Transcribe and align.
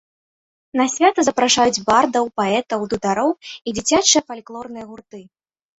На 0.79 0.85
свята 0.93 1.25
запрашаюць 1.27 1.83
бардаў, 1.89 2.25
паэтаў, 2.41 2.79
дудароў 2.95 3.31
і 3.45 3.69
дзіцячыя 3.79 4.21
фальклорныя 4.31 4.85
гурты. 4.93 5.19